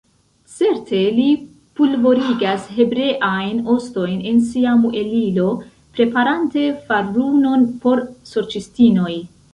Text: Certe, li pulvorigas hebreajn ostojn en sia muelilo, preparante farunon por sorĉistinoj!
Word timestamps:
Certe, 0.51 1.01
li 1.17 1.25
pulvorigas 1.79 2.63
hebreajn 2.77 3.61
ostojn 3.75 4.15
en 4.31 4.41
sia 4.53 4.73
muelilo, 4.85 5.47
preparante 5.99 6.67
farunon 6.89 7.69
por 7.85 8.07
sorĉistinoj! 8.33 9.17